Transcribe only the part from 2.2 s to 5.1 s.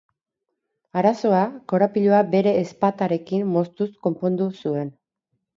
bere ezpatarekin moztuz konpondu zuen.